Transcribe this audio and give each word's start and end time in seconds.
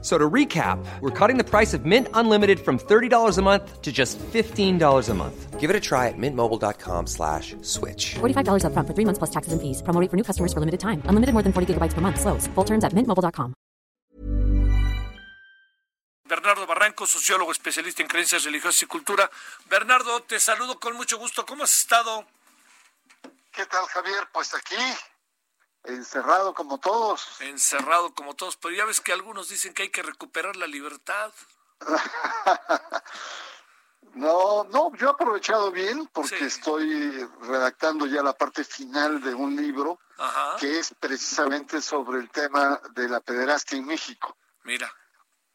So 0.00 0.16
to 0.16 0.30
recap, 0.30 0.78
we're 1.00 1.10
cutting 1.10 1.38
the 1.38 1.44
price 1.44 1.74
of 1.74 1.84
Mint 1.84 2.06
Unlimited 2.14 2.60
from 2.60 2.78
$30 2.78 3.36
a 3.36 3.42
month 3.42 3.82
to 3.82 3.90
just 3.90 4.16
$15 4.32 5.08
a 5.08 5.14
month. 5.14 5.58
Give 5.58 5.70
it 5.70 5.74
a 5.74 5.80
try 5.80 6.06
at 6.06 6.16
mintmobile.com 6.16 7.08
slash 7.08 7.56
switch. 7.62 8.14
$45 8.20 8.64
up 8.64 8.72
front 8.72 8.86
for 8.86 8.94
three 8.94 9.04
months 9.04 9.18
plus 9.18 9.30
taxes 9.30 9.52
and 9.52 9.60
fees. 9.60 9.82
Promo 9.82 10.00
rate 10.00 10.08
for 10.08 10.16
new 10.16 10.22
customers 10.22 10.52
for 10.52 10.60
limited 10.60 10.78
time. 10.78 11.02
Unlimited 11.06 11.32
more 11.32 11.42
than 11.42 11.52
40 11.52 11.74
gigabytes 11.74 11.94
per 11.94 12.00
month. 12.00 12.20
Slows. 12.20 12.46
Full 12.54 12.64
terms 12.64 12.84
at 12.84 12.92
mintmobile.com. 12.92 13.54
Bernardo 16.28 16.66
Barranco, 16.66 17.06
sociólogo 17.06 17.50
especialista 17.52 18.02
en 18.02 18.08
creencias 18.08 18.44
religiosas 18.44 18.82
y 18.82 18.86
cultura. 18.86 19.30
Bernardo, 19.70 20.20
te 20.20 20.38
saludo 20.38 20.78
con 20.78 20.94
mucho 20.94 21.16
gusto. 21.18 21.44
¿Cómo 21.46 21.64
has 21.64 21.72
estado? 21.72 22.24
¿Qué 23.50 23.64
tal, 23.66 23.86
Javier? 23.86 24.28
Pues 24.32 24.54
aquí, 24.54 24.76
encerrado 25.84 26.54
como 26.54 26.78
todos. 26.78 27.26
Encerrado 27.40 28.14
como 28.14 28.34
todos, 28.34 28.56
pero 28.56 28.74
ya 28.74 28.84
ves 28.84 29.00
que 29.00 29.12
algunos 29.12 29.48
dicen 29.48 29.72
que 29.74 29.82
hay 29.84 29.90
que 29.90 30.02
recuperar 30.02 30.56
la 30.56 30.66
libertad. 30.66 31.32
no, 34.14 34.64
no, 34.64 34.94
yo 34.96 35.08
he 35.08 35.10
aprovechado 35.10 35.70
bien 35.70 36.06
porque 36.12 36.38
Sí. 36.38 36.44
estoy 36.44 37.24
redactando 37.42 38.06
ya 38.06 38.22
la 38.22 38.32
parte 38.32 38.64
final 38.64 39.20
de 39.20 39.34
un 39.34 39.54
libro 39.56 39.98
Ajá. 40.18 40.56
que 40.58 40.78
es 40.78 40.94
precisamente 40.98 41.80
sobre 41.80 42.18
el 42.20 42.30
tema 42.30 42.80
de 42.92 43.08
la 43.08 43.20
pederastia 43.20 43.78
en 43.78 43.86
México. 43.86 44.36
Mira, 44.64 44.92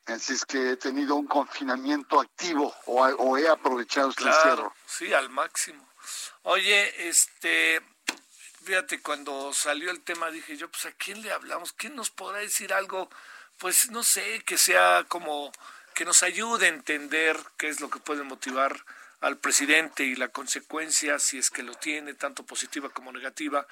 Así 0.05 0.33
es 0.33 0.45
que 0.45 0.71
he 0.71 0.75
tenido 0.75 1.15
un 1.15 1.27
confinamiento 1.27 2.19
activo 2.19 2.75
o, 2.87 3.03
o 3.05 3.37
he 3.37 3.47
aprovechado 3.47 4.09
este 4.09 4.23
claro, 4.23 4.37
encierro. 4.49 4.73
sí, 4.85 5.13
al 5.13 5.29
máximo. 5.29 5.87
Oye, 6.41 7.07
este, 7.07 7.81
fíjate, 8.63 9.01
cuando 9.01 9.53
salió 9.53 9.91
el 9.91 10.01
tema 10.01 10.31
dije 10.31 10.57
yo, 10.57 10.69
pues 10.69 10.85
a 10.85 10.91
quién 10.91 11.21
le 11.21 11.31
hablamos, 11.31 11.73
quién 11.73 11.95
nos 11.95 12.09
podrá 12.09 12.39
decir 12.39 12.73
algo, 12.73 13.09
pues 13.59 13.91
no 13.91 14.03
sé, 14.03 14.41
que 14.45 14.57
sea 14.57 15.05
como 15.07 15.51
que 15.93 16.05
nos 16.05 16.23
ayude 16.23 16.65
a 16.65 16.69
entender 16.69 17.37
qué 17.57 17.69
es 17.69 17.79
lo 17.79 17.89
que 17.89 17.99
puede 17.99 18.23
motivar 18.23 18.83
al 19.21 19.37
presidente 19.37 20.03
y 20.03 20.15
la 20.15 20.29
consecuencia, 20.29 21.19
si 21.19 21.37
es 21.37 21.49
que 21.49 21.63
lo 21.63 21.75
tiene, 21.75 22.13
tanto 22.13 22.43
positiva 22.45 22.89
como 22.89 23.11
negativa, 23.11 23.65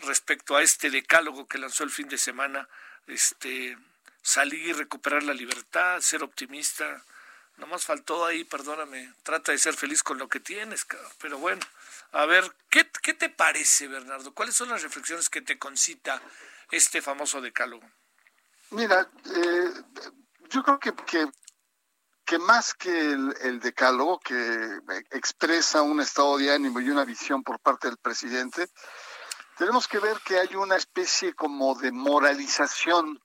respecto 0.00 0.56
a 0.56 0.62
este 0.62 0.90
decálogo 0.90 1.46
que 1.46 1.58
lanzó 1.58 1.84
el 1.84 1.90
fin 1.90 2.08
de 2.08 2.16
semana, 2.16 2.68
este, 3.06 3.76
salir, 4.22 4.76
recuperar 4.76 5.22
la 5.22 5.34
libertad, 5.34 6.00
ser 6.00 6.22
optimista. 6.22 7.02
Nomás 7.58 7.84
faltó 7.84 8.24
ahí, 8.24 8.44
perdóname, 8.44 9.12
trata 9.22 9.52
de 9.52 9.58
ser 9.58 9.74
feliz 9.74 10.02
con 10.02 10.18
lo 10.18 10.28
que 10.28 10.40
tienes, 10.40 10.86
pero 11.20 11.38
bueno, 11.38 11.60
a 12.14 12.26
ver, 12.26 12.44
¿qué, 12.70 12.88
¿qué 13.02 13.14
te 13.14 13.28
parece, 13.28 13.88
Bernardo? 13.88 14.32
¿Cuáles 14.32 14.54
son 14.54 14.68
las 14.68 14.82
reflexiones 14.82 15.28
que 15.28 15.42
te 15.42 15.58
concita 15.58 16.22
este 16.70 17.02
famoso 17.02 17.40
decálogo? 17.40 17.88
Mira, 18.70 19.10
eh, 19.34 19.72
yo 20.48 20.62
creo 20.62 20.78
que, 20.78 20.94
que, 20.94 21.26
que 22.24 22.38
más 22.38 22.74
que 22.74 23.12
el, 23.12 23.34
el 23.42 23.60
decálogo 23.60 24.20
que 24.20 24.78
expresa 25.10 25.82
un 25.82 26.00
estado 26.00 26.38
de 26.38 26.52
ánimo 26.52 26.80
y 26.80 26.88
una 26.88 27.04
visión 27.04 27.42
por 27.42 27.58
parte 27.60 27.88
del 27.88 27.98
presidente, 27.98 28.68
tenemos 29.58 29.88
que 29.88 29.98
ver 29.98 30.18
que 30.24 30.38
hay 30.38 30.54
una 30.54 30.76
especie 30.76 31.34
como 31.34 31.74
de 31.74 31.92
moralización 31.92 33.20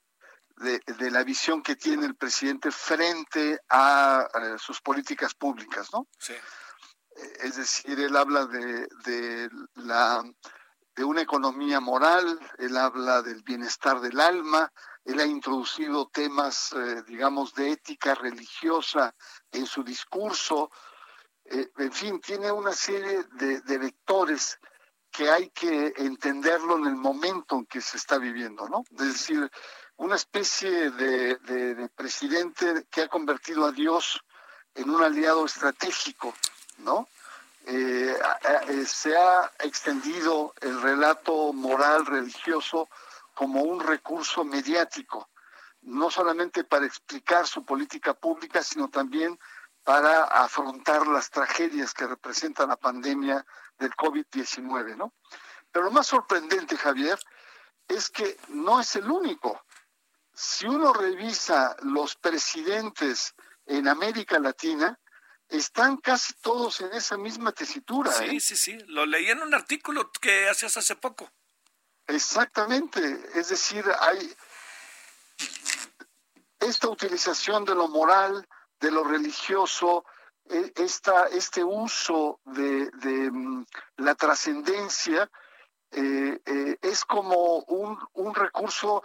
de, 0.58 0.80
de 0.80 1.12
la 1.12 1.23
visión 1.23 1.62
que 1.62 1.76
tiene 1.76 2.06
el 2.06 2.16
presidente 2.16 2.72
frente 2.72 3.60
a, 3.70 4.28
eh, 4.34 4.58
sus 4.60 4.82
políticas 4.82 5.34
públicas, 5.34 5.88
¿no? 5.94 6.08
Sí, 6.17 6.34
Es 7.42 7.56
decir, 7.58 8.00
él 8.00 8.16
habla 8.16 8.45
de, 8.45 8.88
de 9.05 9.49
la 9.76 10.23
de 10.95 11.04
una 11.05 11.21
economía 11.21 11.80
moral, 11.80 12.38
él 12.58 12.76
habla 12.76 13.21
del 13.21 13.42
bienestar 13.43 14.02
del 14.02 14.20
alma, 14.20 14.70
él 15.05 15.20
ha 15.21 15.26
introducido 15.26 16.10
temas, 16.10 16.73
eh, 16.73 17.04
digamos, 17.08 17.54
de 17.54 17.71
ética 17.71 18.16
religiosa 18.16 19.16
en 19.52 19.66
su 19.66 19.82
discurso, 19.83 20.70
eh, 21.45 21.71
en 21.77 21.92
fin, 21.93 22.20
tiene 22.20 22.52
una 22.52 22.73
serie 22.73 23.23
de, 23.32 23.61
de 23.61 23.77
vectores 23.77 24.60
que 25.10 25.30
hay 25.32 25.49
que 25.52 25.93
entenderlo 25.98 26.77
en 26.77 26.88
el 26.88 26.95
momento 26.95 27.55
en 27.55 27.66
que 27.66 27.80
se 27.82 27.95
está 27.95 28.17
viviendo, 28.17 28.67
¿no? 28.67 28.83
Es 28.92 29.14
decir, 29.14 29.49
una 29.95 30.16
especie 30.16 30.92
de, 30.92 31.36
de- 31.38 31.76
de 31.76 31.89
presidente 31.89 32.86
que 32.92 33.04
ha 33.04 33.08
convertido 33.08 33.66
a 33.66 33.72
Dios 33.72 34.20
en 34.76 34.89
un 34.89 35.02
aliado 35.02 35.45
estratégico, 35.45 36.33
¿no? 36.80 37.08
Eh, 37.71 38.17
eh, 38.67 38.85
se 38.87 39.15
ha 39.15 39.52
extendido 39.59 40.55
el 40.59 40.81
relato 40.81 41.53
moral 41.53 42.03
religioso 42.03 42.89
como 43.35 43.61
un 43.61 43.80
recurso 43.80 44.43
mediático, 44.43 45.30
no 45.81 46.09
solamente 46.09 46.63
para 46.63 46.87
explicar 46.87 47.45
su 47.45 47.63
política 47.63 48.15
pública, 48.15 48.63
sino 48.63 48.89
también 48.89 49.39
para 49.83 50.23
afrontar 50.23 51.05
las 51.05 51.30
tragedias 51.30 51.93
que 51.93 52.07
representa 52.07 52.65
la 52.65 52.75
pandemia 52.75 53.45
del 53.77 53.91
COVID-19, 53.91 54.97
¿no? 54.97 55.13
Pero 55.71 55.86
lo 55.86 55.91
más 55.91 56.07
sorprendente, 56.07 56.75
Javier, 56.75 57.19
es 57.87 58.09
que 58.09 58.36
no 58.47 58.80
es 58.80 58.95
el 58.95 59.11
único. 59.11 59.61
Si 60.33 60.65
uno 60.65 60.91
revisa 60.91 61.75
los 61.83 62.15
presidentes 62.15 63.36
en 63.67 63.87
América 63.87 64.39
Latina, 64.39 64.99
están 65.49 65.98
casi 65.98 66.33
todos 66.36 66.80
en 66.82 66.93
esa 66.93 67.17
misma 67.17 67.52
tesitura. 67.52 68.11
sí, 68.11 68.26
¿eh? 68.26 68.39
sí, 68.39 68.55
sí, 68.55 68.77
lo 68.87 69.05
leí 69.05 69.30
en 69.30 69.42
un 69.42 69.54
artículo 69.54 70.11
que 70.11 70.48
hacías 70.48 70.77
hace 70.77 70.95
poco. 70.95 71.30
Exactamente, 72.08 72.99
es 73.36 73.49
decir, 73.49 73.86
hay 73.99 74.36
esta 76.60 76.89
utilización 76.89 77.65
de 77.65 77.76
lo 77.76 77.87
moral, 77.87 78.48
de 78.80 78.92
lo 78.92 79.04
religioso, 79.04 80.05
e- 80.45 80.71
esta, 80.76 81.27
este 81.27 81.64
uso 81.64 82.39
de, 82.45 82.89
de, 82.92 83.31
mm, 83.31 83.66
la 83.98 84.16
trascendencia 84.16 85.30
eh, 85.92 86.39
eh, 86.45 86.77
es 86.81 87.05
como 87.05 87.60
un, 87.66 87.98
un 88.14 88.36
recurso 88.36 89.04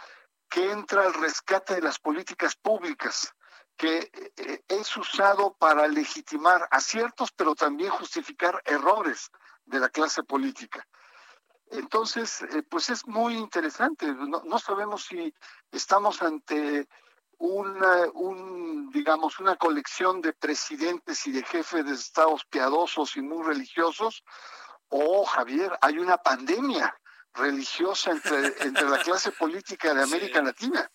que 0.48 0.70
entra 0.70 1.04
al 1.04 1.14
rescate 1.14 1.74
de 1.74 1.82
las 1.82 1.98
políticas 1.98 2.54
públicas, 2.56 3.34
que 3.76 4.10
eh, 4.36 4.62
es 4.68 4.96
usado 4.96 5.54
para 5.54 5.86
legitimar 5.88 6.66
aciertos, 6.70 7.32
pero 7.32 7.54
también 7.54 7.90
justificar 7.90 8.60
errores 8.64 9.30
de 9.64 9.80
la 9.80 9.88
clase 9.88 10.22
política. 10.22 10.86
Entonces, 11.70 12.42
eh, 12.42 12.62
pues 12.62 12.90
es 12.90 13.06
muy 13.06 13.34
interesante. 13.34 14.06
No, 14.06 14.42
no 14.44 14.58
sabemos 14.58 15.06
si 15.06 15.34
estamos 15.72 16.22
ante 16.22 16.88
una, 17.38 18.06
un, 18.14 18.90
digamos, 18.90 19.40
una 19.40 19.56
colección 19.56 20.20
de 20.20 20.32
presidentes 20.32 21.26
y 21.26 21.32
de 21.32 21.42
jefes 21.42 21.84
de 21.84 21.94
estados 21.94 22.44
piadosos 22.44 23.16
y 23.16 23.22
muy 23.22 23.44
religiosos, 23.44 24.22
o 24.88 25.24
Javier, 25.24 25.76
hay 25.80 25.98
una 25.98 26.18
pandemia 26.18 26.96
religiosa 27.32 28.12
entre, 28.12 28.46
entre 28.62 28.88
la 28.88 28.98
clase 29.02 29.32
política 29.32 29.92
de 29.94 30.02
América 30.04 30.38
Sí. 30.38 30.44
Latina. 30.44 30.90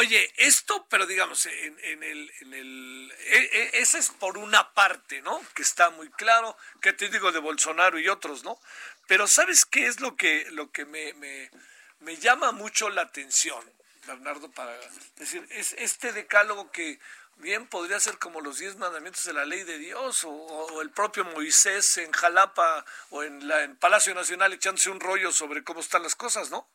Oye, 0.00 0.32
esto, 0.38 0.86
pero 0.88 1.04
digamos, 1.04 1.44
en, 1.44 1.78
en 1.82 2.02
el, 2.02 2.32
en 2.40 2.54
el, 2.54 3.12
e- 3.18 3.50
e- 3.52 3.70
ese 3.82 3.98
es 3.98 4.08
por 4.08 4.38
una 4.38 4.72
parte, 4.72 5.20
¿no? 5.20 5.38
Que 5.54 5.60
está 5.60 5.90
muy 5.90 6.08
claro, 6.08 6.56
que 6.80 6.94
te 6.94 7.10
digo 7.10 7.32
de 7.32 7.38
Bolsonaro 7.38 7.98
y 7.98 8.08
otros, 8.08 8.42
¿no? 8.42 8.58
Pero 9.06 9.26
¿sabes 9.26 9.66
qué 9.66 9.88
es 9.88 10.00
lo 10.00 10.16
que, 10.16 10.50
lo 10.52 10.72
que 10.72 10.86
me, 10.86 11.12
me, 11.12 12.16
llama 12.16 12.50
mucho 12.50 12.88
la 12.88 13.02
atención, 13.02 13.62
Bernardo, 14.06 14.50
para 14.50 14.74
decir, 15.16 15.46
es 15.50 15.74
este 15.74 16.14
decálogo 16.14 16.72
que 16.72 16.98
bien 17.36 17.66
podría 17.66 18.00
ser 18.00 18.16
como 18.16 18.40
los 18.40 18.56
diez 18.56 18.76
mandamientos 18.76 19.24
de 19.24 19.34
la 19.34 19.44
ley 19.44 19.64
de 19.64 19.76
Dios, 19.76 20.24
o, 20.24 20.30
o 20.30 20.80
el 20.80 20.88
propio 20.88 21.26
Moisés 21.26 21.98
en 21.98 22.10
Jalapa 22.12 22.86
o 23.10 23.22
en, 23.22 23.46
la, 23.46 23.64
en 23.64 23.76
Palacio 23.76 24.14
Nacional 24.14 24.54
echándose 24.54 24.88
un 24.88 25.00
rollo 25.00 25.30
sobre 25.30 25.62
cómo 25.62 25.80
están 25.80 26.02
las 26.02 26.16
cosas, 26.16 26.50
¿no? 26.50 26.70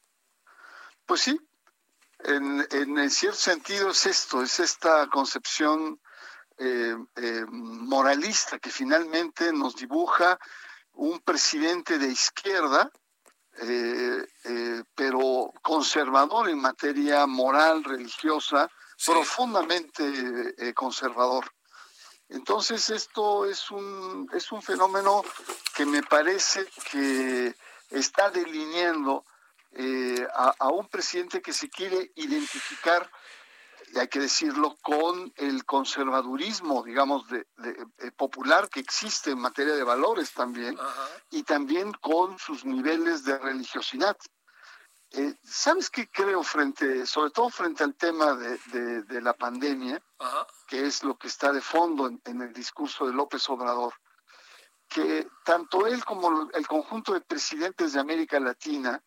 Pues 1.07 1.21
sí, 1.21 1.39
en, 2.19 2.67
en, 2.71 2.97
en 2.97 3.09
cierto 3.09 3.38
sentido 3.38 3.89
es 3.89 4.06
esto, 4.06 4.41
es 4.41 4.59
esta 4.59 5.07
concepción 5.07 6.00
eh, 6.57 6.95
eh, 7.17 7.45
moralista 7.50 8.59
que 8.59 8.69
finalmente 8.69 9.51
nos 9.51 9.75
dibuja 9.75 10.39
un 10.94 11.19
presidente 11.19 11.97
de 11.97 12.07
izquierda, 12.07 12.89
eh, 13.62 14.25
pero 14.95 15.51
conservador 15.62 16.50
en 16.50 16.59
materia 16.59 17.25
moral, 17.25 17.83
religiosa, 17.83 18.69
Sí. 18.97 19.12
profundamente 19.12 20.73
conservador. 20.73 21.51
Entonces 22.29 22.89
esto 22.89 23.45
es 23.45 23.69
un, 23.69 24.29
es 24.33 24.53
un 24.53 24.62
fenómeno 24.62 25.21
que 25.75 25.85
me 25.85 26.01
parece 26.01 26.65
que 26.89 27.53
está 27.89 28.29
delineando 28.29 29.25
eh, 29.77 30.25
a, 30.33 30.69
un 30.69 30.88
presidente 30.88 31.42
que 31.42 31.51
se 31.51 31.69
quiere 31.69 32.12
identificar, 32.16 33.12
y 33.92 34.00
hay 34.00 34.07
que 34.07 34.19
decirlo, 34.19 34.77
con 34.81 35.33
el 35.36 35.66
conservadurismo, 35.66 36.81
digamos, 36.83 37.27
de, 37.27 37.45
eh, 38.00 38.12
popular 38.16 38.69
que 38.69 38.80
existe 38.80 39.31
en 39.31 39.39
materia 39.39 39.75
de 39.75 39.83
valores 39.83 40.31
también, 40.31 40.77
y 41.30 41.44
también 41.44 41.92
con 41.92 42.39
sus 42.39 42.63
niveles 42.63 43.25
de 43.25 43.38
religiosidad. 43.38 44.18
Eh, 45.12 45.36
¿Sabes 45.44 45.89
qué 45.89 46.10
creo 46.10 46.42
frente, 46.42 47.06
sobre 47.06 47.31
todo 47.31 47.50
frente 47.50 47.83
al 47.83 47.95
tema 47.95 48.33
de, 48.33 49.22
la 49.22 49.33
pandemia, 49.33 50.01
que 50.68 50.86
es 50.86 51.04
lo 51.04 51.18
que 51.18 51.27
está 51.27 51.51
de 51.51 51.62
fondo 51.62 52.07
en, 52.07 52.42
el 52.42 52.54
discurso 52.54 53.07
de 53.07 53.13
López 53.13 53.50
Obrador? 53.50 53.94
Que 54.88 55.27
tanto 55.44 55.86
él 55.86 56.06
como 56.06 56.50
el 56.54 56.68
conjunto 56.68 57.13
de 57.13 57.19
presidentes 57.19 57.92
de 57.92 58.00
América 58.00 58.39
Latina 58.39 59.04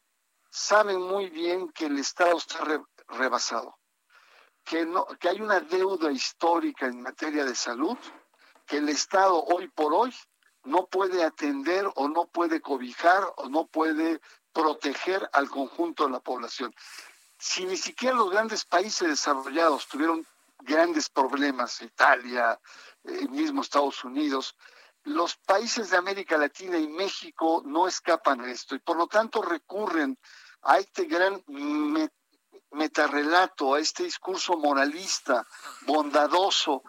saben 0.51 1.01
muy 1.01 1.31
bien 1.31 1.71
que 1.71 1.87
el 1.87 1.99
Estado 1.99 2.37
está 2.37 2.61
rebasado, 3.09 3.79
que, 4.65 4.85
no, 4.85 5.07
que 5.21 5.29
hay 5.29 5.41
una 5.41 5.61
deuda 5.61 6.11
histórica 6.11 6.87
en 6.87 7.03
materia 7.03 7.45
de 7.45 7.55
salud, 7.55 7.97
que 8.67 8.79
el 8.79 8.89
Estado 8.89 9.43
hoy 9.45 9.69
por 9.69 9.95
hoy 9.95 10.15
no 10.65 10.87
puede 10.87 11.25
atender 11.25 11.91
o 11.95 12.09
no 12.09 12.27
puede 12.27 12.61
cobijar 12.61 13.23
o 13.37 13.49
no 13.49 13.67
puede 13.67 14.21
proteger 14.53 15.29
al 15.33 15.49
conjunto 15.49 16.05
de 16.05 16.13
la 16.13 16.21
población. 16.21 16.75
Si 17.39 17.65
ni 17.65 17.77
siquiera 17.77 18.17
los 18.17 18.31
grandes 18.31 18.65
países 18.65 19.09
desarrollados 19.09 19.87
tuvieron 19.87 20.27
grandes 20.59 21.09
problemas, 21.09 21.81
Italia, 21.81 22.61
el 23.05 23.25
eh, 23.25 23.29
mismo 23.29 23.63
Estados 23.63 24.03
Unidos, 24.05 24.57
los 25.09 25.37
países 25.37 25.91
de 25.91 25.97
América 25.97 26.37
Latina 26.37 26.79
y 26.79 26.89
México 26.89 27.63
no 27.65 27.89
escapan 27.89 28.41
a 28.43 28.51
esto 28.51 28.75
y 28.75 28.79
por 28.79 28.97
lo 28.97 29.07
tanto 29.07 29.43
recurren 29.43 30.19
a 30.63 30.79
este 30.79 31.05
gran 31.05 31.43
metarrelato, 32.73 33.75
a 33.75 33.81
este 33.81 34.05
discurso 34.05 34.57
moralista, 34.57 35.47
bondadoso, 35.83 36.83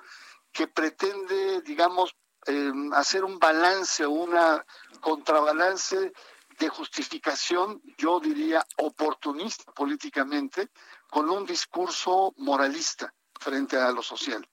que 0.51 0.67
pretende, 0.67 1.61
digamos, 1.61 2.15
em, 2.45 2.91
hacer 2.93 3.23
un 3.23 3.37
balance 3.39 4.05
una 4.05 4.65
contrabalance 4.99 6.11
de 6.57 6.69
justificación, 6.69 7.81
yo 7.97 8.19
diría 8.19 8.65
oportunista 8.77 9.71
políticamente, 9.71 10.69
con 11.09 11.29
un 11.29 11.45
discurso 11.45 12.33
moralista 12.37 13.13
frente 13.39 13.77
a 13.77 13.91
lo 13.91 14.03
social, 14.03 14.47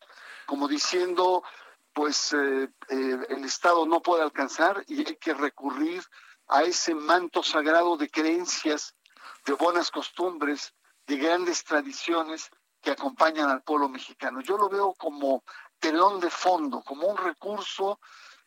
como 0.46 0.68
diciendo, 0.68 1.42
pues 1.96 2.34
eh, 2.34 2.68
eh, 2.90 3.18
el 3.30 3.42
Estado 3.46 3.86
no 3.86 4.02
puede 4.02 4.22
alcanzar 4.22 4.84
y 4.86 4.98
hay 4.98 5.16
que 5.16 5.32
recurrir 5.32 6.04
a 6.48 6.62
ese 6.62 6.94
manto 6.94 7.42
sagrado 7.42 7.96
de 7.96 8.10
creencias, 8.10 8.94
de 9.46 9.54
buenas 9.54 9.90
costumbres, 9.90 10.74
de 11.06 11.16
grandes 11.16 11.64
tradiciones 11.64 12.50
que 12.82 12.90
acompañan 12.90 13.48
al 13.48 13.62
pueblo 13.62 13.88
mexicano. 13.88 14.42
Yo 14.42 14.58
lo 14.58 14.68
veo 14.68 14.92
como 14.92 15.42
telón 15.78 16.20
de 16.20 16.28
fondo, 16.28 16.82
como 16.82 17.06
un 17.06 17.16
recurso 17.16 17.98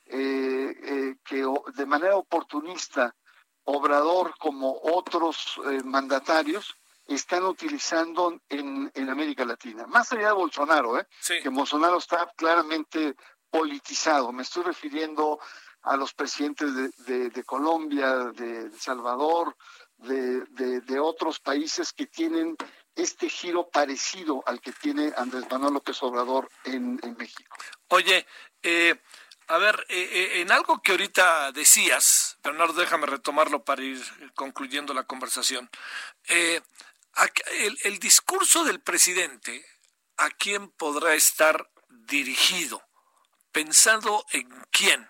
eh, 0.05 1.15
que 1.25 1.43
de 1.73 1.85
manera 1.87 2.17
oportunista 2.17 3.15
Obrador 3.63 4.35
como 4.37 4.79
otros 4.81 5.59
eh, 5.65 5.83
mandatarios 5.83 6.75
están 7.07 7.45
utilizando 7.45 8.41
en, 8.47 9.09
América 9.09 9.43
Latina. 9.43 9.87
Más 9.87 10.11
allá 10.11 10.27
de 10.27 10.33
Bolsonaro, 10.33 10.99
¿eh? 10.99 11.07
que 11.41 11.49
Bolsonaro 11.49 11.97
está 11.97 12.31
claramente 12.35 13.15
politizado. 13.49 14.31
Me 14.31 14.43
estoy 14.43 14.63
refiriendo 14.63 15.39
a 15.83 15.95
los 15.95 16.13
presidentes 16.13 16.73
de, 17.05 17.43
Colombia, 17.45 18.15
de 18.35 18.65
El 18.65 18.79
Salvador, 18.79 19.55
de, 19.97 20.99
otros 20.99 21.39
países 21.39 21.93
que 21.93 22.07
tienen 22.07 22.55
este 22.95 23.29
giro 23.29 23.69
parecido 23.69 24.43
al 24.45 24.59
que 24.59 24.73
tiene 24.73 25.13
Andrés 25.15 25.45
Manuel 25.49 25.75
López 25.75 26.01
Obrador 26.03 26.49
en, 26.65 26.99
México. 27.17 27.55
Oye, 27.87 28.25
eh, 28.61 28.99
a 29.49 29.57
ver, 29.57 29.83
eh, 29.89 30.09
eh, 30.11 30.41
en 30.41 30.51
algo 30.51 30.79
que 30.83 30.91
ahorita 30.91 31.51
decías, 31.51 32.37
Bernardo, 32.43 32.73
déjame 32.73 33.07
retomarlo 33.07 33.63
para 33.63 33.81
ir 33.81 33.99
concluyendo 34.35 34.93
la 34.93 35.05
conversación. 35.05 35.67
Eh, 36.27 36.61
el, 37.83 37.97
discurso 37.97 38.63
del 38.63 38.79
presidente, 38.79 39.65
¿a 40.17 40.29
quién 40.29 40.69
podrá 40.69 41.15
estar 41.15 41.67
dirigido? 41.89 42.83
Pensando 43.51 44.25
en 44.31 44.49
quién, 44.71 45.07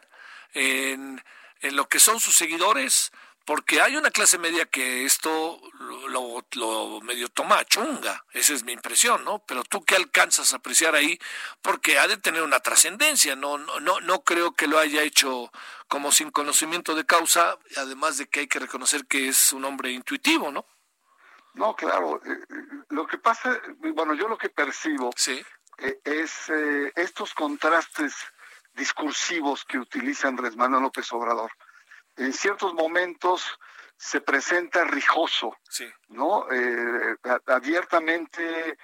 en, 0.53 1.23
en 1.61 1.75
lo 1.75 1.87
que 1.87 1.99
son 1.99 2.19
sus 2.19 2.35
seguidores, 2.35 3.11
porque 3.49 3.81
hay 3.81 3.95
una 3.95 4.11
clase 4.11 4.37
media 4.37 4.67
que 4.67 5.05
esto 5.05 5.59
lo, 6.09 6.45
lo, 6.51 7.01
medio 7.01 7.29
toma 7.29 7.65
chunga, 7.65 8.23
esa 8.31 8.53
es 8.53 8.63
mi 8.63 8.73
impresión, 8.73 9.25
¿no? 9.25 9.39
Pero 9.39 9.63
tú 9.63 9.83
qué 9.83 9.95
alcanzas 9.95 10.53
a 10.53 10.57
apreciar 10.57 10.93
ahí, 10.93 11.17
porque 11.63 11.97
ha 11.97 12.07
de 12.07 12.17
tener 12.17 12.43
una 12.43 12.59
trascendencia, 12.59 13.35
no, 13.35 13.57
no, 13.57 13.79
no, 13.79 14.01
no 14.01 14.23
creo 14.23 14.53
que 14.53 14.67
lo 14.67 14.77
haya 14.77 15.01
hecho 15.01 15.51
como 15.87 16.11
sin 16.11 16.29
conocimiento 16.29 16.93
de 16.93 17.07
causa, 17.07 17.57
además 17.77 18.19
de 18.19 18.27
que 18.27 18.41
hay 18.41 18.47
que 18.47 18.59
reconocer 18.59 19.07
que 19.07 19.29
es 19.29 19.51
un 19.51 19.65
hombre 19.65 19.91
intuitivo, 19.93 20.51
¿no? 20.51 20.67
No, 21.55 21.75
claro. 21.75 22.21
Eh, 22.23 22.29
eh, 22.31 22.83
lo 22.89 23.07
que 23.07 23.17
pasa, 23.17 23.59
bueno, 23.95 24.13
yo 24.13 24.27
lo 24.27 24.37
que 24.37 24.49
percibo 24.49 25.09
¿Sí? 25.15 25.43
Eh, 25.79 25.99
es 26.03 26.49
estos 26.95 27.33
contrastes 27.33 28.15
discursivos 28.73 29.65
que 29.65 29.77
utiliza 29.77 30.27
Andrés 30.27 30.55
Manuel 30.55 30.83
López 30.83 31.11
Obrador 31.13 31.51
en 32.19 32.33
ciertos 32.33 32.73
momentos 32.73 33.59
se 33.95 34.21
presenta 34.21 34.83
rijoso, 34.83 35.57
¿no? 36.09 36.47
Eh, 36.51 37.15
abiertamente 37.47 38.77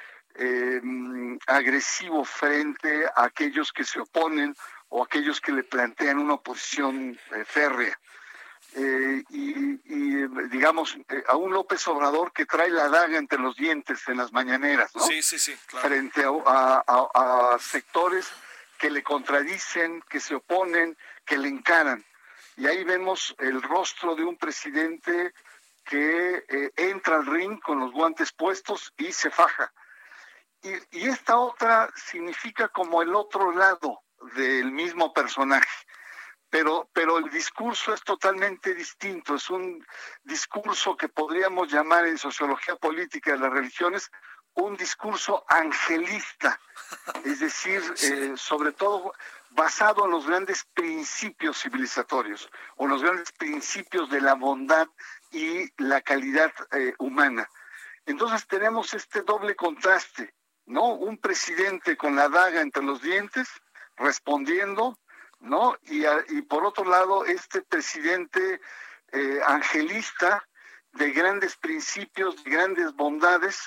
agresivo 1.47 2.25
frente 2.25 3.05
a 3.05 3.23
aquellos 3.23 3.71
que 3.71 3.85
se 3.85 4.01
oponen 4.01 4.53
o 4.89 5.03
aquellos 5.03 5.39
que 5.39 5.53
le 5.53 5.63
plantean 5.63 6.19
una 6.19 6.35
oposición 6.35 7.17
eh, 7.31 7.45
férrea. 7.45 7.97
Eh, 8.77 9.23
y, 9.29 9.77
digamos, 10.49 10.97
a 11.27 11.37
un 11.37 11.53
López 11.53 11.87
Obrador 11.87 12.33
que 12.33 12.45
trae 12.45 12.69
la 12.69 12.89
daga 12.89 13.17
entre 13.17 13.39
los 13.39 13.55
dientes 13.55 14.05
en 14.07 14.17
las 14.17 14.33
mañaneras, 14.33 14.93
¿no? 14.95 15.01
Sí, 15.01 15.21
sí, 15.21 15.39
sí. 15.39 15.55
Frente 15.67 16.23
a 16.25 17.57
sectores 17.59 18.29
que 18.77 18.89
le 18.89 19.01
contradicen, 19.01 20.03
que 20.09 20.19
se 20.19 20.35
oponen, 20.35 20.97
que 21.25 21.37
le 21.37 21.47
encaran 21.47 22.03
y 22.57 22.67
ahí 22.67 22.83
vemos 22.83 23.35
el 23.39 23.61
rostro 23.61 24.15
de 24.15 24.23
un 24.23 24.37
presidente 24.37 25.33
que 25.83 26.45
eh, 26.47 26.71
entra 26.77 27.17
al 27.17 27.25
ring 27.25 27.59
con 27.59 27.79
los 27.79 27.91
guantes 27.91 28.31
puestos 28.31 28.93
y 28.97 29.11
se 29.11 29.29
faja. 29.29 29.73
Y, 30.61 30.69
y, 30.99 31.07
esta 31.07 31.37
otra 31.37 31.91
significa 31.95 32.69
como 32.69 33.01
el 33.01 33.13
otro 33.13 33.51
lado 33.51 34.01
del 34.35 34.71
mismo 34.71 35.13
personaje. 35.13 35.69
Pero, 36.49 36.89
pero 36.93 37.17
el 37.17 37.29
discurso 37.29 37.93
es 37.93 38.01
totalmente 38.03 38.73
distinto, 38.73 39.35
es 39.35 39.49
un 39.49 39.85
discurso 40.23 40.95
que 40.95 41.09
podríamos 41.09 41.71
llamar 41.71 42.05
en 42.07 42.17
sociología 42.17 42.75
política 42.75 43.31
de 43.31 43.39
las 43.39 43.51
religiones 43.51 44.11
un 44.55 44.77
discurso 44.77 45.43
angelista, 45.47 46.59
es 47.23 47.39
decir, 47.39 47.81
eh, 48.03 48.33
sobre 48.35 48.71
todo 48.71 49.13
basado 49.51 50.05
en 50.05 50.11
los 50.11 50.27
grandes 50.27 50.65
principios 50.73 51.61
civilizatorios 51.61 52.49
o 52.75 52.87
los 52.87 53.01
grandes 53.01 53.31
principios 53.31 54.09
de 54.09 54.21
la 54.21 54.33
bondad 54.33 54.87
y 55.31 55.69
la 55.81 56.01
calidad 56.01 56.51
eh, 56.71 56.93
humana. 56.99 57.49
Entonces 58.05 58.47
tenemos 58.47 58.93
este 58.93 59.21
doble 59.21 59.55
contraste, 59.55 60.33
¿no? 60.65 60.93
Un 60.95 61.17
presidente 61.17 61.95
con 61.97 62.15
la 62.15 62.29
daga 62.29 62.61
entre 62.61 62.83
los 62.83 63.01
dientes, 63.01 63.47
respondiendo, 63.97 64.99
¿no? 65.45 65.77
Y, 65.83 66.05
y 66.29 66.41
por 66.41 66.65
otro 66.65 66.85
lado, 66.85 67.25
este 67.25 67.61
presidente 67.61 68.59
eh, 69.11 69.39
angelista 69.45 70.47
de 70.93 71.11
grandes 71.11 71.55
principios, 71.55 72.43
de 72.43 72.51
grandes 72.51 72.93
bondades, 72.93 73.61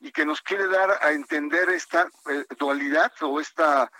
y 0.00 0.12
que 0.12 0.24
nos 0.24 0.40
quiere 0.42 0.66
dar 0.68 0.98
a 1.02 1.12
entender 1.12 1.68
esta 1.70 2.08
eh, 2.30 2.44
dualidad 2.58 3.12
o 3.22 3.40
esta 3.40 3.90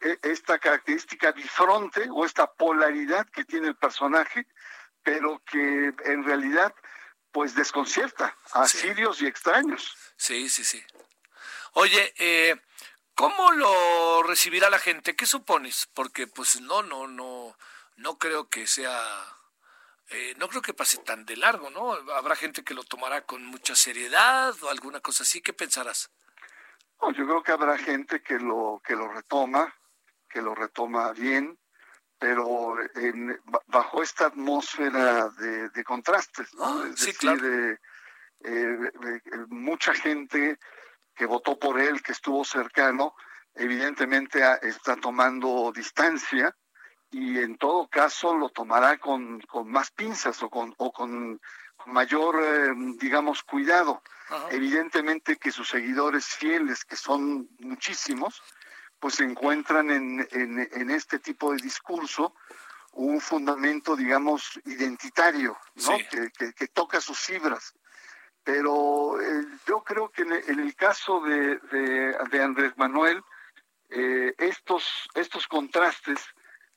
e, 0.00 0.18
esta 0.22 0.58
característica 0.58 1.32
bifronte 1.32 2.08
o 2.10 2.24
esta 2.24 2.46
polaridad 2.46 3.26
que 3.28 3.44
tiene 3.44 3.68
el 3.68 3.76
personaje, 3.76 4.46
pero 5.02 5.42
que 5.44 5.92
en 6.04 6.24
realidad 6.24 6.74
pues 7.32 7.54
desconcierta 7.54 8.36
a 8.52 8.66
sirios 8.66 9.20
y 9.22 9.26
extraños. 9.26 9.96
Sí, 10.16 10.48
sí, 10.48 10.64
sí. 10.64 10.82
Oye, 11.74 12.12
eh, 12.18 12.60
¿cómo 13.20 13.52
lo 13.52 14.22
recibirá 14.22 14.70
la 14.70 14.78
gente? 14.78 15.14
¿Qué 15.14 15.26
supones? 15.26 15.90
Porque 15.92 16.26
pues 16.26 16.58
no, 16.62 16.82
no, 16.82 17.06
no, 17.06 17.54
no 17.96 18.16
creo 18.16 18.48
que 18.48 18.66
sea, 18.66 18.98
eh, 20.08 20.34
no 20.38 20.48
creo 20.48 20.62
que 20.62 20.72
pase 20.72 20.96
tan 20.98 21.26
de 21.26 21.36
largo, 21.36 21.68
¿no? 21.68 21.92
Habrá 22.14 22.34
gente 22.34 22.64
que 22.64 22.72
lo 22.72 22.82
tomará 22.82 23.20
con 23.26 23.44
mucha 23.44 23.76
seriedad 23.76 24.54
o 24.62 24.70
alguna 24.70 25.00
cosa 25.00 25.24
así. 25.24 25.42
¿Qué 25.42 25.52
pensarás? 25.52 26.10
yo 27.02 27.26
creo 27.26 27.42
que 27.42 27.52
habrá 27.52 27.76
gente 27.76 28.22
que 28.22 28.38
lo 28.38 28.80
que 28.84 28.94
lo 28.94 29.08
retoma 29.08 29.74
que 30.28 30.40
lo 30.40 30.54
retoma 30.54 31.12
bien, 31.12 31.58
pero 32.18 32.76
bajo 33.66 34.02
esta 34.02 34.26
atmósfera 34.26 35.28
de, 35.30 35.84
contrastes, 35.84 36.54
¿no? 36.54 36.64
Ah, 36.64 36.90
sí, 36.94 37.12
claro. 37.14 37.44
eh, 37.44 38.90
mucha 39.48 39.92
gente 39.92 40.58
que 41.20 41.26
votó 41.26 41.58
por 41.58 41.78
él, 41.78 42.02
que 42.02 42.12
estuvo 42.12 42.46
cercano, 42.46 43.14
evidentemente 43.54 44.40
está 44.62 44.96
tomando 44.96 45.70
distancia 45.70 46.56
y 47.10 47.38
en 47.38 47.58
todo 47.58 47.88
caso 47.88 48.34
lo 48.34 48.48
tomará 48.48 48.96
con, 48.96 49.38
con 49.42 49.70
más 49.70 49.90
pinzas 49.90 50.42
o 50.42 50.48
con, 50.48 50.74
o 50.78 50.90
con 50.90 51.38
mayor, 51.84 52.42
eh, 52.42 52.72
digamos, 52.98 53.42
cuidado. 53.42 54.02
Evidentemente 54.50 55.36
que 55.36 55.52
sus 55.52 55.68
seguidores 55.68 56.24
fieles, 56.24 56.86
que 56.86 56.96
son 56.96 57.50
muchísimos, 57.58 58.42
pues 58.98 59.16
se 59.16 59.24
encuentran 59.24 59.90
en, 59.90 60.26
en, 60.30 60.90
este 60.90 61.18
tipo 61.18 61.52
de 61.52 61.58
discurso 61.58 62.34
un 62.92 63.20
fundamento, 63.20 63.94
digamos, 63.94 64.58
identitario, 64.64 65.58
¿no? 65.74 65.98
Que, 66.10 66.52
que, 66.54 66.68
toca 66.68 66.98
sus 66.98 67.18
fibras. 67.18 67.74
Pero 68.44 69.20
eh, 69.20 69.44
yo 69.66 69.82
creo 69.82 70.08
que 70.08 70.22
en, 70.22 70.60
el 70.60 70.74
caso 70.74 71.20
de, 71.20 71.58
de, 71.70 72.42
Andrés 72.42 72.72
Manuel, 72.76 73.22
eh, 73.90 74.34
estos, 74.38 75.08
estos 75.14 75.46
contrastes 75.46 76.24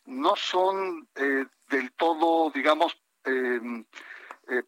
no 0.05 0.35
son 0.35 1.07
eh, 1.15 1.45
del 1.69 1.91
todo, 1.93 2.51
digamos, 2.51 2.97
em, 3.23 3.85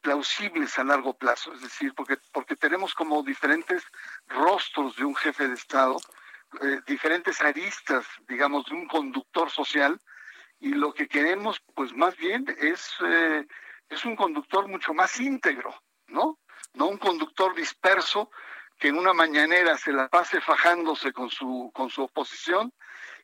plausibles 0.02 0.80
a 0.80 0.86
largo 0.86 1.18
plazo, 1.18 1.54
es 1.54 1.62
decir, 1.62 1.94
porque, 1.94 2.18
porque 2.32 2.56
tenemos 2.56 2.94
como 2.94 3.22
diferentes 3.24 3.84
rostros 4.28 4.96
de 4.96 5.04
un 5.04 5.14
jefe 5.14 5.50
de 5.50 5.54
Estado, 5.54 5.98
diferentes 6.88 7.42
aristas, 7.42 8.06
digamos, 8.26 8.66
de 8.68 8.74
un 8.74 8.88
conductor 8.88 9.52
social, 9.52 10.00
y 10.62 10.70
lo 10.70 10.94
que 10.94 11.10
queremos, 11.10 11.62
pues 11.74 11.94
más 11.94 12.16
bien, 12.16 12.46
es, 12.58 12.90
es 13.90 14.06
un 14.06 14.16
conductor 14.16 14.66
mucho 14.70 14.94
más 14.94 15.20
íntegro, 15.20 15.76
¿no? 16.08 16.40
No 16.76 16.88
un 16.88 16.98
conductor 16.98 17.56
disperso 17.56 18.30
que 18.78 18.90
en 18.90 18.98
una 18.98 19.14
mañanera 19.14 19.78
se 19.78 19.92
la 19.92 20.08
pase 20.10 20.42
fajándose 20.42 21.14
con 21.14 21.30
su, 21.30 21.72
con 21.74 21.90
su 21.90 22.04
oposición 22.04 22.74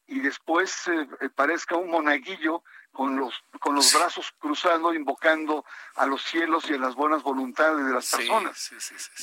y 0.08 0.20
después 0.20 0.88
eh, 0.88 1.08
eh, 1.22 1.30
parezca 1.30 1.76
un 1.76 1.90
monaguillo 1.90 2.64
con 2.92 3.16
los 3.16 3.34
con 3.62 3.76
los 3.76 3.94
brazos 3.94 4.34
cruzados 4.38 4.94
invocando 4.96 5.64
a 5.96 6.06
los 6.06 6.22
cielos 6.24 6.70
y 6.70 6.74
a 6.74 6.78
las 6.78 6.96
buenas 6.96 7.24
voluntades 7.24 7.86
de 7.86 7.94
las 7.94 8.12
personas 8.12 8.72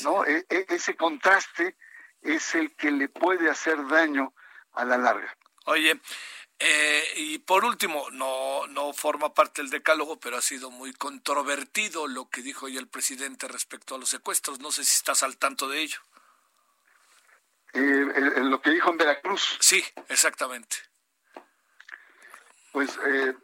no 0.02 0.24
e, 0.24 0.46
e, 0.48 0.66
ese 0.68 0.96
contraste 0.96 1.76
es 2.22 2.54
el 2.54 2.74
que 2.74 2.90
le 2.90 3.08
puede 3.08 3.50
hacer 3.50 3.86
daño 3.86 4.32
a 4.72 4.84
la 4.84 4.96
larga. 4.96 5.36
Oye 5.66 6.00
eh, 6.58 7.04
y 7.16 7.38
por 7.38 7.64
último, 7.64 8.10
no, 8.10 8.66
no 8.68 8.92
forma 8.92 9.32
parte 9.32 9.62
del 9.62 9.70
decálogo, 9.70 10.18
pero 10.18 10.36
ha 10.36 10.42
sido 10.42 10.70
muy 10.70 10.92
controvertido 10.92 12.08
lo 12.08 12.28
que 12.28 12.42
dijo 12.42 12.66
hoy 12.66 12.76
el 12.76 12.88
presidente 12.88 13.46
respecto 13.46 13.94
a 13.94 13.98
los 13.98 14.08
secuestros. 14.08 14.58
No 14.58 14.72
sé 14.72 14.84
si 14.84 14.96
estás 14.96 15.22
al 15.22 15.36
tanto 15.36 15.68
de 15.68 15.80
ello. 15.80 16.00
Eh, 17.74 18.42
lo 18.42 18.60
que 18.60 18.70
dijo 18.70 18.90
en 18.90 18.96
Veracruz. 18.96 19.56
Sí, 19.60 19.84
exactamente. 20.08 20.76
Pues, 22.72 22.98
eh, 23.06 23.34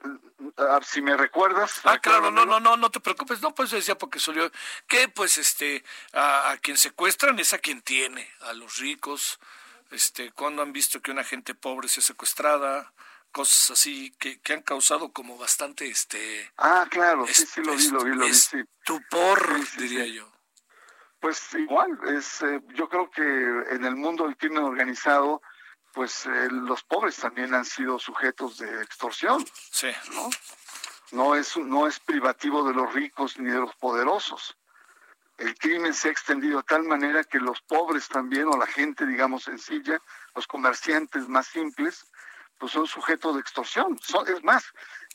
si 0.82 1.00
me 1.00 1.16
recuerdas. 1.16 1.80
Ah, 1.84 1.98
claro, 1.98 2.30
no, 2.30 2.44
no, 2.44 2.60
no, 2.60 2.76
no 2.76 2.90
te 2.90 3.00
preocupes. 3.00 3.40
No, 3.40 3.54
pues 3.54 3.70
decía 3.70 3.96
porque 3.96 4.18
salió 4.18 4.50
que, 4.86 5.08
pues, 5.08 5.38
este, 5.38 5.84
a, 6.12 6.56
quien 6.60 6.76
secuestran 6.76 7.38
es 7.38 7.52
a 7.52 7.58
quien 7.58 7.82
tiene, 7.82 8.28
a 8.40 8.52
los 8.52 8.78
ricos. 8.78 9.38
Este, 9.90 10.32
cuando 10.32 10.62
han 10.62 10.72
visto 10.72 11.00
que 11.00 11.10
una 11.10 11.24
gente 11.24 11.54
pobre 11.54 11.88
sea 11.88 12.02
secuestrada, 12.02 12.92
cosas 13.32 13.72
así 13.72 14.12
que, 14.18 14.40
que 14.40 14.52
han 14.52 14.62
causado 14.62 15.12
como 15.12 15.36
bastante, 15.36 15.88
este. 15.88 16.52
Ah, 16.56 16.86
claro, 16.90 17.26
sí, 17.26 17.46
sí, 17.46 17.62
lo 17.62 17.74
vi, 17.74 17.88
lo 17.88 18.04
vi, 18.04 18.14
lo 18.14 18.26
vi. 18.26 18.34
Sí. 18.34 18.58
diría 19.78 20.06
yo. 20.06 20.32
Pues 21.20 21.54
igual, 21.54 21.98
es, 22.16 22.42
eh, 22.42 22.60
yo 22.74 22.88
creo 22.88 23.10
que 23.10 23.22
en 23.22 23.84
el 23.84 23.96
mundo 23.96 24.24
del 24.24 24.36
crimen 24.36 24.62
organizado, 24.62 25.40
pues 25.92 26.26
eh, 26.26 26.48
los 26.50 26.82
pobres 26.82 27.16
también 27.16 27.54
han 27.54 27.64
sido 27.64 27.98
sujetos 27.98 28.58
de 28.58 28.82
extorsión. 28.82 29.44
Sí. 29.70 29.88
¿no? 30.12 30.28
No 31.12 31.34
es, 31.34 31.56
no 31.56 31.86
es 31.86 31.98
privativo 32.00 32.66
de 32.66 32.74
los 32.74 32.92
ricos 32.92 33.38
ni 33.38 33.50
de 33.50 33.58
los 33.58 33.74
poderosos. 33.76 34.56
El 35.36 35.56
crimen 35.56 35.92
se 35.94 36.08
ha 36.08 36.12
extendido 36.12 36.58
de 36.58 36.64
tal 36.64 36.84
manera 36.84 37.24
que 37.24 37.38
los 37.38 37.60
pobres 37.62 38.08
también, 38.08 38.46
o 38.46 38.56
la 38.56 38.66
gente, 38.66 39.04
digamos, 39.04 39.44
sencilla, 39.44 40.00
los 40.34 40.46
comerciantes 40.46 41.28
más 41.28 41.48
simples, 41.48 42.06
pues 42.58 42.72
son 42.72 42.86
sujetos 42.86 43.34
de 43.34 43.40
extorsión. 43.40 43.98
es 44.26 44.44
más, 44.44 44.64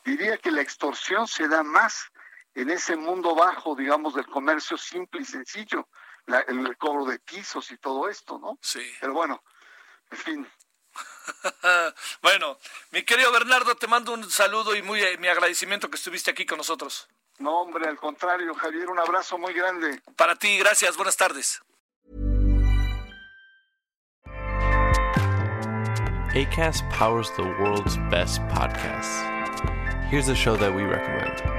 diría 0.04 0.38
que 0.38 0.52
la 0.52 0.62
extorsión 0.62 1.28
se 1.28 1.48
da 1.48 1.64
más 1.64 2.12
en 2.54 2.70
ese 2.70 2.96
mundo 2.96 3.34
bajo, 3.36 3.76
digamos, 3.76 4.16
del 4.16 4.28
comercio 4.28 4.78
simple 4.78 5.22
y 5.22 5.26
sencillo, 5.26 5.88
el 6.48 6.78
cobro 6.78 7.06
de 7.06 7.20
pisos 7.20 7.72
y 7.72 7.78
todo 7.78 8.10
esto, 8.10 8.38
¿no? 8.40 8.60
Sí. 8.62 8.86
Pero 9.00 9.14
bueno, 9.14 9.44
en 10.12 10.18
fin. 10.18 10.52
bueno, 12.22 12.58
mi 12.92 13.04
querido 13.04 13.32
Bernardo, 13.32 13.76
te 13.76 13.88
mando 13.88 14.14
un 14.14 14.30
saludo 14.30 14.76
y 14.76 14.82
muy 14.82 15.02
mi 15.20 15.28
agradecimiento 15.28 15.90
que 15.90 15.96
estuviste 15.96 16.32
aquí 16.32 16.46
con 16.46 16.58
nosotros. 16.58 17.08
No, 17.40 17.62
hombre, 17.62 17.88
al 17.88 17.98
contrario, 17.98 18.54
Javier, 18.54 18.90
un 18.90 19.00
abrazo 19.00 19.38
muy 19.38 19.54
grande. 19.54 20.02
Para 20.18 20.36
ti, 20.36 20.58
gracias, 20.58 20.98
buenas 20.98 21.16
tardes. 21.16 21.62
ACAST 26.36 26.84
powers 26.92 27.32
the 27.38 27.44
world's 27.44 27.98
best 28.12 28.40
podcasts. 28.50 29.24
Here's 30.10 30.30
a 30.30 30.36
show 30.36 30.56
that 30.58 30.74
we 30.74 30.84
recommend. 30.84 31.59